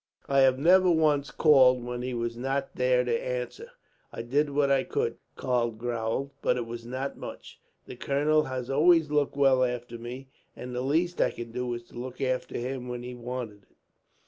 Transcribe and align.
I 0.27 0.39
have 0.39 0.57
never 0.57 0.89
once 0.89 1.29
called 1.29 1.83
when 1.83 2.01
he 2.01 2.15
was 2.15 2.35
not 2.35 2.73
there 2.73 3.03
to 3.03 3.23
answer." 3.23 3.69
"I 4.11 4.23
did 4.23 4.49
what 4.49 4.71
I 4.71 4.83
could," 4.83 5.17
Karl 5.35 5.69
growled, 5.69 6.31
"but 6.41 6.57
it 6.57 6.65
was 6.65 6.87
not 6.87 7.17
much. 7.19 7.59
The 7.85 7.97
colonel 7.97 8.45
has 8.45 8.67
always 8.71 9.11
looked 9.11 9.35
well 9.37 9.63
after 9.63 9.99
me, 9.99 10.29
and 10.55 10.73
the 10.73 10.81
least 10.81 11.21
I 11.21 11.29
could 11.29 11.53
do 11.53 11.67
was 11.67 11.83
to 11.89 11.99
look 11.99 12.19
after 12.19 12.57
him, 12.57 12.87
when 12.87 13.03
he 13.03 13.13
wanted 13.13 13.61
it. 13.69 13.77